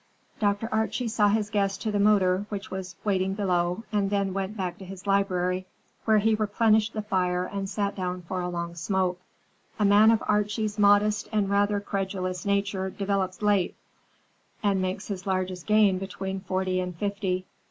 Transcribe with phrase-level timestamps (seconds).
[0.39, 0.67] Dr.
[0.71, 4.79] Archie saw his guest to the motor which was waiting below, and then went back
[4.79, 5.67] to his library,
[6.05, 9.21] where he replenished the fire and sat down for a long smoke.
[9.77, 13.75] A man of Archie's modest and rather credulous nature develops late,
[14.63, 17.45] and makes his largest gain between forty and fifty.